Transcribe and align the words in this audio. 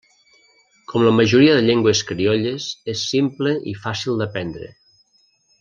Com 0.93 1.03
la 1.07 1.11
majoria 1.17 1.57
de 1.57 1.65
llengües 1.67 2.01
criolles 2.13 2.67
és 2.97 3.07
simple 3.13 3.55
i 3.75 3.77
fàcil 3.87 4.21
d'aprendre. 4.23 4.75